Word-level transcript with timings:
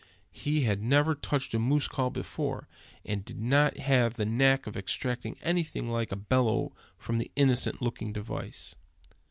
He 0.31 0.61
had 0.61 0.81
never 0.81 1.13
touched 1.13 1.53
a 1.53 1.59
moose 1.59 1.87
call 1.87 2.09
before, 2.09 2.67
and 3.05 3.23
did 3.23 3.39
not 3.39 3.77
have 3.77 4.15
the 4.15 4.25
knack 4.25 4.65
of 4.65 4.75
extracting 4.75 5.37
anything 5.43 5.91
like 5.91 6.11
a 6.11 6.15
bellow 6.15 6.73
from 6.97 7.19
the 7.19 7.29
innocent 7.35 7.83
looking 7.83 8.11
device. 8.11 8.73